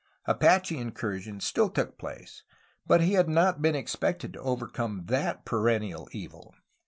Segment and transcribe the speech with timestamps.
[0.25, 2.41] Apache incursions still took place,
[2.87, 6.55] but he had not been expected to overcome that perennial evil.